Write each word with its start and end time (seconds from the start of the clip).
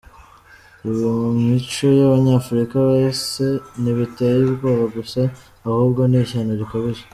Ibi 0.87 1.03
mu 1.19 1.29
mico 1.49 1.87
y’abanyafrika 1.99 2.75
bose 2.89 3.43
ntibiteye 3.81 4.37
ubwoba 4.49 4.85
gusa 4.95 5.19
ahubwo 5.67 6.01
ni 6.11 6.17
ishyano 6.23 6.53
rikabije. 6.61 7.03